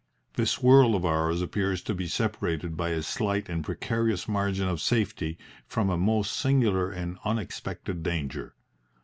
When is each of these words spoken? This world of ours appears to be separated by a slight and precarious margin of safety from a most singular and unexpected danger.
This 0.33 0.63
world 0.63 0.95
of 0.95 1.05
ours 1.05 1.43
appears 1.43 1.83
to 1.83 1.93
be 1.93 2.07
separated 2.07 2.75
by 2.75 2.89
a 2.89 3.03
slight 3.03 3.47
and 3.49 3.63
precarious 3.63 4.27
margin 4.27 4.67
of 4.67 4.81
safety 4.81 5.37
from 5.67 5.91
a 5.91 5.95
most 5.99 6.33
singular 6.33 6.89
and 6.89 7.19
unexpected 7.23 8.01
danger. 8.01 8.55